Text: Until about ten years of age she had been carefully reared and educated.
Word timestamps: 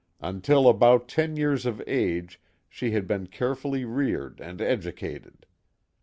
Until 0.19 0.67
about 0.67 1.07
ten 1.07 1.35
years 1.35 1.67
of 1.67 1.79
age 1.85 2.41
she 2.67 2.89
had 2.89 3.05
been 3.07 3.27
carefully 3.27 3.85
reared 3.85 4.39
and 4.41 4.59
educated. 4.59 5.45